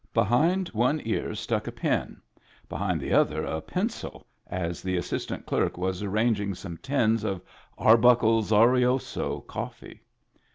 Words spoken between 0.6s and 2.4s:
one ear stuck a pen,